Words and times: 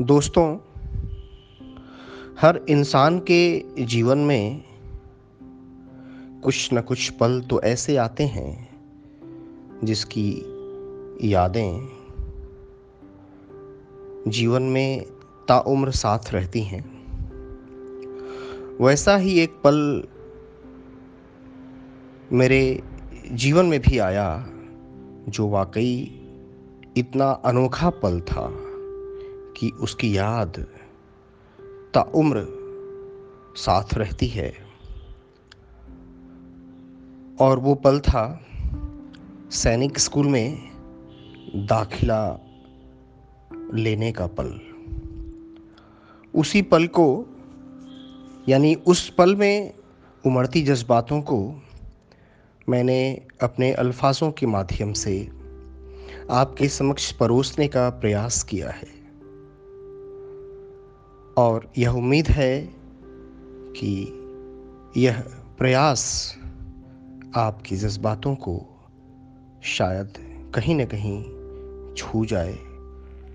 दोस्तों, 0.00 0.58
हर 2.40 2.60
इंसान 2.68 3.18
के 3.18 3.64
जीवन 3.84 4.18
में 4.18 4.62
कुछ 6.44 6.72
न 6.72 6.80
कुछ 6.80 7.10
पल 7.10 7.40
तो 7.40 7.62
ऐसे 7.62 7.96
आते 7.96 8.24
हैं 8.24 8.68
जिसकी 9.84 10.42
यादें 11.22 11.88
जीवन 14.28 14.62
में 14.62 15.06
ताउम्र 15.48 15.90
साथ 15.90 16.18
रहती 16.32 16.62
हैं। 16.62 16.82
वैसा 18.80 19.16
ही 19.16 19.40
एक 19.40 19.50
पल 19.50 20.08
मेरे 22.32 22.82
जीवन 23.32 23.66
में 23.66 23.80
भी 23.80 23.98
आया, 23.98 24.46
जो 25.28 25.48
वाकई 25.48 26.20
इतना 26.96 27.30
अनोखा 27.30 27.90
पल 27.90 28.20
था। 28.20 28.67
कि 29.58 29.70
उसकी 29.70 30.16
याद 30.16 30.66
ताउम्र 31.94 32.46
साथ 33.56 33.94
रहती 33.94 34.26
है। 34.26 34.68
और 37.40 37.58
वो 37.58 37.74
पल 37.74 38.00
था 38.00 38.46
सैनिक 39.50 39.98
स्कूल 39.98 40.26
में 40.26 40.70
दाखिला 41.66 42.40
लेने 43.74 44.12
का 44.12 44.26
पल। 44.26 44.60
उसी 46.34 46.62
पल 46.62 46.86
को, 46.86 47.26
यानी 48.48 48.74
उस 48.74 49.10
पल 49.10 49.36
में 49.36 49.74
उमड़ती 50.26 50.62
जज्बातों 50.62 51.20
को 51.20 51.62
मैंने 52.68 53.26
अपने 53.42 53.72
अल्फाजों 53.72 54.30
के 54.30 54.46
माध्यम 54.46 54.92
से 54.92 55.28
आपके 56.30 56.68
समक्ष 56.68 57.12
परोसने 57.12 57.68
का 57.68 57.90
प्रयास 57.90 58.42
किया 58.42 58.70
है। 58.70 58.97
और 61.38 61.72
यह 61.78 61.90
उम्मीद 61.90 62.28
है 62.28 62.60
कि 63.76 64.12
यह 64.96 65.20
प्रयास 65.58 66.34
आपकी 67.36 67.76
जज्बातों 67.76 68.34
को 68.34 68.66
शायद 69.62 70.12
कहीं 70.54 70.74
न 70.74 70.84
कहीं 70.84 71.24
छू 71.94 72.24
जाए 72.24 72.58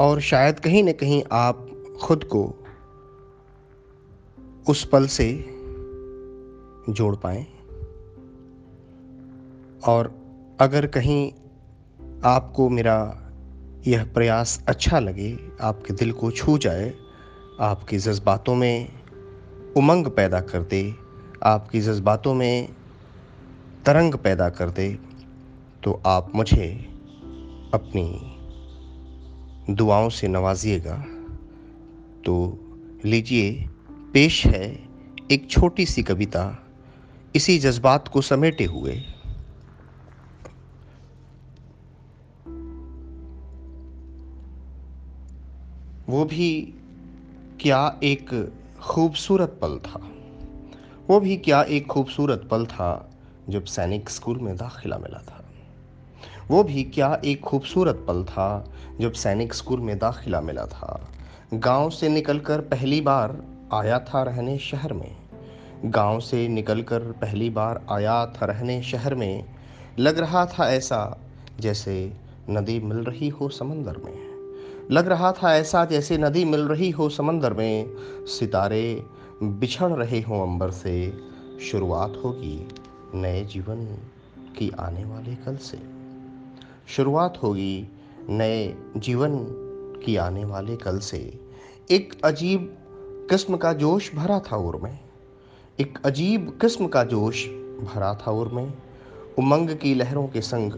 और 0.00 0.20
शायद 0.20 0.60
कहीं 0.60 0.82
न 0.82 0.92
कहीं 0.92 1.22
आप 1.32 1.70
खुद 2.02 2.24
को 2.24 2.64
उस 4.68 4.88
पल 4.88 5.06
से 5.06 5.44
जोड़ 6.90 7.16
पाए। 7.16 7.46
और 9.86 10.14
अगर 10.60 10.86
कहीं 10.86 11.32
आपको 12.24 12.68
मेरा 12.68 13.28
यह 13.86 14.04
प्रयास 14.04 14.64
अच्छा 14.68 14.98
लगे, 14.98 15.38
आपके 15.60 15.94
दिल 15.94 16.12
को 16.12 16.30
छू 16.30 16.58
जाए 16.58 16.94
आपके 17.60 17.98
जज्बातों 17.98 18.54
में 18.54 18.88
उमंग 19.76 20.06
पैदा 20.06 20.40
कर 20.40 20.62
दे, 20.62 20.94
आपकी 21.42 21.80
जज्बातों 21.80 22.34
में 22.34 22.68
तरंग 23.86 24.14
पैदा 24.14 24.48
कर 24.48 24.70
दे 24.70 24.98
तो 25.82 26.02
आप 26.06 26.32
मुझे 26.34 26.68
अपनी 27.74 28.36
दुआओं 29.74 30.08
से 30.08 30.28
नवाजिएगा। 30.28 30.96
तो 32.24 32.58
लीजिए, 33.04 33.68
पेश 34.12 34.46
है 34.46 34.88
एक 35.30 35.50
छोटी 35.50 35.86
सी 35.86 36.02
कविता 36.02 36.66
इसी 37.36 37.58
जज्बात 37.58 38.08
को 38.08 38.20
समेटे 38.20 38.64
हुए। 38.64 39.02
वो 46.08 46.24
भी 46.24 46.75
क्या 47.60 47.98
एक 48.02 48.52
खूबसूरत 48.82 49.58
पल 49.62 49.78
था? 49.78 50.00
वो 51.08 51.20
भी 51.20 51.36
क्या 51.36 51.62
एक 51.62 51.86
खूबसूरत 51.86 52.48
पल 52.50 52.66
था 52.66 53.10
जब 53.48 53.64
सैनिक 53.64 54.10
स्कूल 54.10 54.38
में 54.38 54.56
दाखिला 54.56 54.98
मिला 54.98 55.18
था? 55.18 55.44
वो 56.48 56.62
भी 56.62 56.84
क्या 56.84 57.20
एक 57.24 57.40
खूबसूरत 57.40 58.04
पल 58.08 58.24
था 58.24 58.72
जब 59.00 59.12
सैनिक 59.12 59.54
स्कूल 59.54 59.80
में 59.80 59.98
दाखिला 59.98 60.40
मिला 60.40 60.66
था? 60.66 61.08
गाँव 61.54 61.90
से 61.90 62.08
निकलकर 62.08 62.60
पहली 62.60 63.00
बार 63.00 63.42
आया 63.72 63.98
था 63.98 64.22
रहने 64.22 64.58
शहर 64.58 64.92
में। 64.92 65.16
गाँव 65.84 66.20
से 66.20 66.48
निकलकर 66.48 67.00
पहली 67.00 67.50
बार 67.50 67.86
आया 67.90 68.26
था 68.26 68.46
रहने 68.46 68.82
शहर 68.82 69.14
में। 69.14 69.44
लग 69.98 70.18
रहा 70.18 70.46
था 70.46 70.70
ऐसा 70.70 71.18
जैसे 71.60 72.12
नदी 72.50 72.80
मिल 72.80 72.98
रही 72.98 73.28
हो 73.28 73.48
समंदर 73.48 73.96
में। 73.96 74.35
लग 74.90 75.08
रहा 75.08 75.32
था 75.32 75.56
ऐसा 75.56 75.84
जैसे 75.84 76.18
नदी 76.18 76.44
मिल 76.44 76.60
रही 76.60 76.90
हो 76.90 77.08
समंदर 77.08 77.52
में। 77.52 77.96
सितारे 78.26 79.06
बिछड़ 79.42 79.92
रहे 79.92 80.20
हों 80.20 80.42
अंबर 80.42 80.70
से। 80.70 81.12
शुरुआत 81.62 82.12
होगी 82.24 82.68
नए 83.14 83.44
जीवन 83.44 83.86
की 84.58 84.72
आने 84.80 85.04
वाले 85.04 85.34
कल 85.34 85.56
से। 85.56 85.78
शुरुआत 86.88 87.38
होगी 87.42 87.88
नए 88.28 88.76
जीवन 88.96 89.38
की 90.04 90.16
आने 90.16 90.44
वाले 90.44 90.76
कल 90.76 90.98
से। 90.98 91.40
एक 91.90 92.20
अजीब 92.24 92.78
किस्म 93.30 93.56
का 93.56 93.72
जोश 93.72 94.14
भरा 94.14 94.40
था 94.40 94.56
उर 94.56 94.76
में। 94.76 95.00
एक 95.80 95.98
अजीब 96.04 96.58
किस्म 96.60 96.88
का 96.88 97.04
जोश 97.04 97.46
भरा 97.94 98.14
था 98.14 98.30
उर 98.30 98.48
में। 98.48 98.72
उमंग 99.38 99.70
की 99.70 99.94
लहरों 99.94 100.28
के 100.28 100.40
संग 100.40 100.72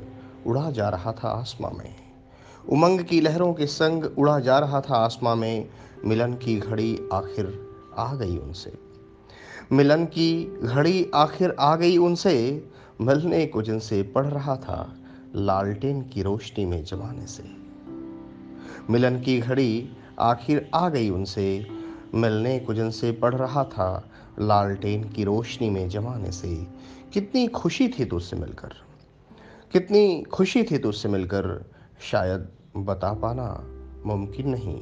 उड़ा 0.47 0.71
जा 0.71 0.89
रहा 0.89 1.13
था 1.13 1.29
आसमां 1.29 1.73
में। 1.73 2.08
उमंग 2.69 3.01
की 3.01 3.21
लहरों 3.21 3.55
के 3.55 3.67
संग 3.67 4.05
उड़ा 4.19 4.41
जा 4.41 4.59
रहा 4.59 4.81
था 4.81 4.95
आसमां 4.95 5.37
में। 5.37 5.69
मिलन 6.05 6.33
की 6.33 6.61
घड़ी 6.61 7.01
आखिर 7.13 7.69
आ 7.99 8.15
गई 8.15 8.39
उनसे। 8.39 8.73
मिलन 9.73 10.05
की 10.05 10.59
घड़ी 10.63 11.11
आखिर 11.15 11.57
आ 11.61 11.77
गई 11.77 11.97
उनसे। 11.97 12.69
मिलने 13.01 13.47
को 13.47 13.63
जिनसे 13.63 14.03
पढ़ 14.03 14.27
रहा 14.27 14.57
था, 14.57 14.97
लालटेन 15.35 16.03
की 16.03 16.23
रोशनी 16.23 16.65
में 16.65 16.85
जमाने 16.85 17.27
से। 17.27 17.45
मिलन 18.91 19.21
की 19.21 19.41
घड़ी 19.41 19.89
आखिर 20.21 20.71
आ 20.75 20.89
गई 20.89 21.11
उनसे। 21.11 21.67
मिलने 22.15 22.59
को 22.59 22.75
जिनसे 22.75 23.13
पढ़ 23.13 23.35
रहा 23.35 23.65
था, 23.65 24.11
लालटेन 24.41 25.05
की 25.05 25.25
रोशनी 25.25 25.71
में 25.71 25.89
जमाने 25.89 26.33
से। 26.33 26.67
कितनी 27.13 27.47
खुशी 27.47 27.89
थी 27.89 28.05
तुझसे 28.05 28.37
मिलकर। 28.37 28.75
कितनी 29.73 30.23
खुशी 30.23 30.63
थी 30.63 30.79
तुझसे 30.79 31.09
मिलकर। 31.09 31.71
शायद 32.01 32.49
बता 32.77 33.13
पाना 33.13 33.65
मुमकिन 34.07 34.49
नहीं 34.49 34.81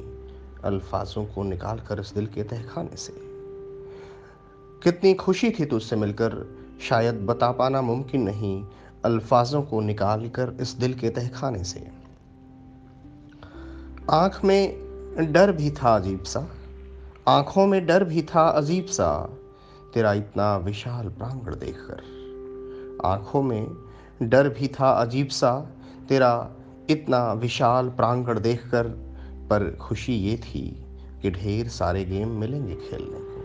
अल्फाजों 0.63 1.25
को 1.25 1.43
निकाल 1.43 1.79
कर 1.79 1.99
इस 1.99 2.13
दिल 2.15 2.25
के 2.25 2.43
तहखाने 2.43 2.97
से। 2.97 3.13
कितनी 4.83 5.13
खुशी 5.13 5.51
थी 5.51 5.65
तुझसे 5.65 5.95
मिलकर, 5.95 6.57
शायद 6.81 7.15
बता 7.15 7.51
पाना 7.51 7.81
मुमकिन 7.81 8.21
नहीं 8.21 8.65
अल्फाजों 9.05 9.61
को 9.61 9.81
निकाल 9.81 10.29
कर 10.29 10.57
इस 10.61 10.71
दिल 10.71 10.93
के 10.93 11.09
तहखाने 11.09 11.63
से। 11.63 11.91
आँख 14.09 14.45
में 14.45 14.87
डर 15.31 15.51
भी 15.51 15.71
था 15.71 15.95
अजीब 15.95 16.23
सा, 16.23 16.47
आँखों 17.27 17.67
में 17.67 17.85
डर 17.85 18.03
भी 18.03 18.21
था 18.21 18.49
अजीब 18.49 18.85
सा, 18.85 19.29
तेरा 19.93 20.13
इतना 20.13 20.57
विशाल 20.57 21.09
प्रांगण 21.09 21.55
देखकर। 21.55 22.01
आँखों 23.05 23.41
में 23.41 23.67
डर 24.21 24.49
भी 24.49 24.67
था 24.67 24.91
अजीब 24.91 25.27
सा, 25.27 25.69
तेरा 26.09 26.51
इतना 26.89 27.33
विशाल 27.33 27.89
प्रांगण 27.89 28.39
देखकर 28.39 28.83
पर 29.49 29.75
खुशी 29.75 30.13
ये 30.13 30.37
थी 30.37 30.85
कि 31.21 31.31
ढेर 31.31 31.67
सारे 31.67 32.05
गेम 32.05 32.29
मिलेंगे 32.29 32.75
खेलने 32.75 33.19
को। 33.19 33.37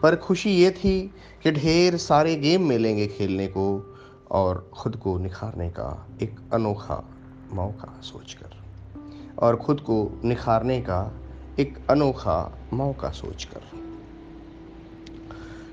पर 0.00 0.16
खुशी 0.16 0.50
ये 0.50 0.70
थी 0.70 1.14
कि 1.42 1.52
ढेर 1.52 1.96
सारे 1.96 2.36
गेम 2.36 2.62
मिलेंगे 2.62 3.06
खेलने 3.06 3.46
को 3.46 3.96
और 4.30 4.70
ख़ुद 4.82 4.96
को 4.96 5.18
निखारने 5.18 5.68
का 5.68 6.06
एक 6.22 6.36
अनोखा 6.52 7.04
मौका 7.52 8.00
सोचकर। 8.02 8.56
और 9.38 9.56
ख़ुद 9.56 9.80
को 9.80 10.20
निखारने 10.24 10.80
का 10.80 11.20
एक 11.60 11.78
अनोखा 11.90 12.58
मौका 12.72 13.10
सोचकर। 13.10 13.60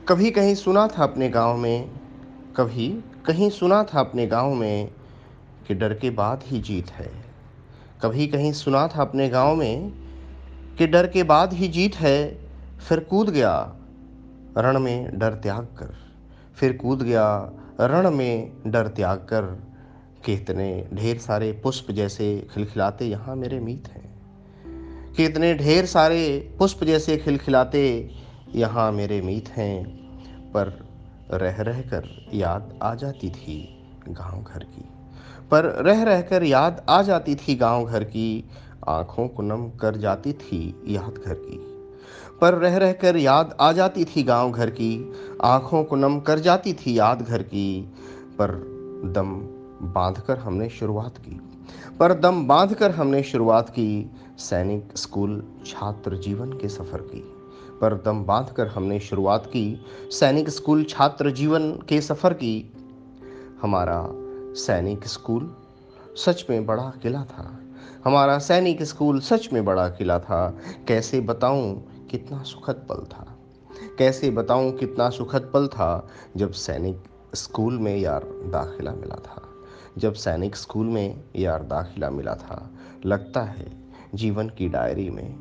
कभी 0.08 0.32
कहीं 0.32 0.56
सुना 0.56 0.88
था 0.88 1.04
अपने 1.04 1.30
गाँव 1.30 1.58
में, 1.58 1.90
कभी 2.56 3.04
कहीं 3.26 3.50
सुना 3.50 3.84
था 3.84 4.00
अपने 4.00 4.28
गाँव 4.28 4.54
में 4.54 4.92
कि 5.68 5.74
डर 5.74 5.94
के 5.94 6.10
बाद 6.10 6.44
ही 6.46 6.60
जीत 6.60 6.92
है। 6.92 7.12
कभी 8.02 8.28
कहीं 8.28 8.52
सुना 8.52 8.88
था 8.88 9.02
अपने 9.02 9.30
गाँव 9.30 9.56
में 9.56 9.92
कि 10.78 10.88
डर 10.88 11.08
के 11.08 11.24
बाद 11.24 11.54
ही 11.54 11.68
जीत 11.68 11.96
है, 11.96 12.40
फिर 12.90 13.00
कूद 13.00 13.30
गया 13.30 13.76
रण 14.58 14.80
में 14.80 15.20
डर 15.20 15.34
त्याग 15.34 15.64
कर। 15.64 15.96
फिर 16.56 16.78
कूद 16.78 17.02
गया 17.02 17.52
रण 17.82 18.12
में 18.12 18.52
डर 18.68 18.88
त्याग 18.88 19.18
कर 19.18 19.42
कितने 20.26 20.88
ढेर 20.94 21.18
सारे 21.18 21.52
पुष्प 21.52 21.92
जैसे 21.92 22.48
खिलखिलाते 22.54 23.06
यहाँ 23.06 23.36
मेरे 23.36 23.60
मीत 23.60 23.88
हैं। 23.88 24.14
कितने 25.14 25.54
ढेर 25.54 25.86
सारे 25.86 26.56
पुष्प 26.60 26.84
जैसे 26.84 27.18
खिलखिलाते 27.18 28.12
यहाँ 28.56 28.92
मेरे 28.92 29.22
मीत 29.22 29.50
हैं। 29.50 29.86
पर 30.52 30.88
रह 31.32 31.62
रह 31.62 31.82
कर 31.82 32.28
याद 32.34 32.80
आ 32.84 32.96
जाती 32.96 33.30
थी 33.30 33.86
गाँव 34.10 34.44
घर 34.44 34.64
की। 34.64 34.86
पर 35.54 35.66
रह 35.66 36.04
रहकर 36.04 36.44
याद 36.44 36.86
आ 36.90 37.02
जाती 37.02 37.36
थी 37.36 37.56
गाँव 37.56 37.86
घर 37.86 38.04
की। 38.04 38.50
आँखों 38.88 39.28
को 39.28 39.44
नम 39.44 39.70
कर 39.70 39.96
जाती 39.96 40.34
थी 40.34 40.76
याद 40.88 41.22
घर 41.26 41.34
की। 41.34 41.58
पर 42.42 42.54
रह 42.54 42.78
रह 42.78 42.94
कर 42.94 43.18
याद 43.18 43.58
आ 43.62 43.72
जाती 43.72 44.06
थी 44.06 44.24
गाँव 44.24 44.52
घर 44.52 44.70
की। 44.70 45.14
आँखों 45.44 45.84
को 45.84 45.96
नम 45.96 46.20
कर 46.20 46.40
जाती 46.40 46.74
थी 46.74 46.98
याद 46.98 47.22
घर 47.22 47.44
की। 47.44 47.94
पर 48.40 48.52
दम 49.06 49.32
बांधकर 49.94 50.38
हमने 50.38 50.70
शुरुआत 50.70 51.18
की। 51.18 51.42
पर 52.00 52.14
दम 52.14 52.48
बांधकर 52.48 52.92
हमने 52.92 53.24
शुरुआत 53.24 53.70
की। 53.70 54.12
सैनिक, 54.38 54.90
स्कूल, 54.96 55.44
छात्र 55.66 56.18
जीवन 56.18 56.54
के 56.54 56.70
सफ़र 56.70 57.02
की। 57.02 57.34
पर 57.82 57.94
दम 57.94 58.24
बांधकर 58.24 58.68
हमने 58.68 59.00
शुरुआत 59.00 59.46
की। 59.46 59.86
सैनिक, 60.12 60.50
स्कूल, 60.50 60.84
छात्र 60.84 61.32
जीवन 61.32 61.72
के 61.72 62.02
सफ़र 62.02 62.34
की। 62.34 62.74
हमारा 63.62 64.23
सैनिक 64.56 65.08
स्कूल 65.08 65.56
सच 66.16 66.46
में 66.50 66.66
बड़ा 66.66 66.94
किला 67.04 67.24
था। 67.24 67.60
हमारा 68.06 68.40
सैनिक 68.40 68.84
स्कूल 68.84 69.20
सच 69.20 69.50
में 69.54 69.66
बड़ा 69.66 69.90
किला 69.90 70.20
था। 70.20 70.58
कैसे 70.88 71.22
बताऊँ 71.22 71.84
कितना 72.12 72.44
सुखद 72.44 72.74
पल 72.74 72.96
था। 72.96 73.38
कैसे 73.98 74.30
बताऊँ 74.30 74.72
कितना 74.72 75.10
सुखद 75.10 75.52
पल 75.54 75.68
था 75.68 76.08
जब 76.38 76.52
सैनिक 76.52 76.98
स्कूल 77.36 77.80
में 77.80 77.98
यार 77.98 78.24
दाखिला 78.24 78.92
मिला 78.92 79.16
था। 79.16 79.42
जब 79.98 80.14
सैनिक 80.14 80.56
स्कूल 80.56 80.86
में 80.86 81.24
यार 81.36 81.64
दाखिला 81.64 82.10
मिला 82.10 82.36
था। 82.36 82.72
लगता 83.06 83.42
है 83.42 83.84
जीवन 84.16 84.50
की 84.50 84.70
डायरी 84.70 85.10
में, 85.10 85.36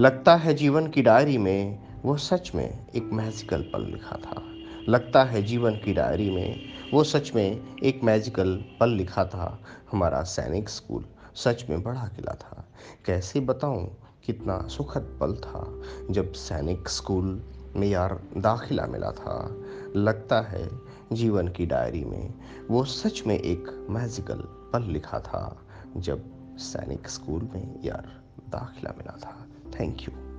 लगता 0.00 0.34
है 0.34 0.54
जीवन 0.54 0.86
की 0.86 1.02
डायरी 1.02 1.38
में 1.38 1.78
वो 2.02 2.16
सच 2.16 2.52
में 2.54 2.86
एक 2.96 3.10
मैजिकल 3.12 3.62
पल 3.62 3.82
लिखा 3.82 4.16
था। 4.16 4.42
लगता 4.88 5.24
है 5.24 5.42
जीवन 5.42 5.74
की 5.74 5.92
डायरी 5.92 6.30
में 6.30 6.69
वो 6.92 7.04
सच 7.04 7.32
में 7.34 7.76
एक 7.82 8.04
मैजिकल 8.04 8.64
पल 8.80 8.88
लिखा 8.88 9.24
था 9.24 9.62
हमारा 9.92 10.22
सैनिक 10.22 10.68
स्कूल। 10.68 11.04
सच 11.34 11.66
में 11.70 11.82
बड़ा 11.82 12.08
किला 12.16 12.34
था। 12.34 12.68
कैसे 13.06 13.40
बताऊँ, 13.40 13.96
कितना 14.24 14.68
सुखद 14.68 15.18
पल 15.20 15.34
था। 15.34 15.80
जब 16.10 16.32
सैनिक 16.32 16.88
स्कूल 16.88 17.42
में 17.76 17.88
यार 17.88 18.22
दाखिला 18.36 18.86
मिला 18.86 19.10
था, 19.10 19.56
लगता 19.96 20.40
है 20.40 20.70
जीवन 21.12 21.48
की 21.48 21.66
डायरी 21.66 22.04
में 22.04 22.34
वो 22.70 22.84
सच 22.84 23.22
में 23.26 23.38
एक 23.38 23.86
मैजिकल 23.90 24.40
पल 24.72 24.82
लिखा 24.82 25.20
था। 25.20 25.62
जब 25.96 26.22
सैनिक 26.56 27.08
स्कूल 27.08 27.48
में 27.54 27.84
यार 27.84 28.22
दाखिला 28.48 28.94
मिला 28.98 29.16
था। 29.20 29.46
Thank 29.80 30.00
you 30.00 30.29